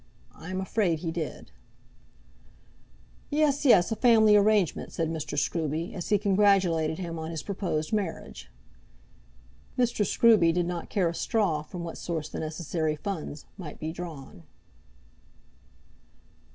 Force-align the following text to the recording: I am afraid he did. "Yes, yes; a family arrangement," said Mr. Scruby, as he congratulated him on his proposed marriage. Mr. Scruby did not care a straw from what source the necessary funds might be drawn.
I 0.33 0.49
am 0.49 0.59
afraid 0.59 0.97
he 1.01 1.11
did. 1.11 1.51
"Yes, 3.29 3.65
yes; 3.65 3.91
a 3.91 3.95
family 3.95 4.35
arrangement," 4.35 4.91
said 4.91 5.09
Mr. 5.11 5.37
Scruby, 5.37 5.93
as 5.93 6.09
he 6.09 6.17
congratulated 6.17 6.97
him 6.97 7.19
on 7.19 7.29
his 7.29 7.43
proposed 7.43 7.93
marriage. 7.93 8.49
Mr. 9.77 10.03
Scruby 10.03 10.51
did 10.51 10.65
not 10.65 10.89
care 10.89 11.09
a 11.09 11.13
straw 11.13 11.61
from 11.61 11.83
what 11.83 11.99
source 11.99 12.29
the 12.29 12.39
necessary 12.39 12.95
funds 12.95 13.45
might 13.59 13.77
be 13.79 13.91
drawn. 13.91 14.41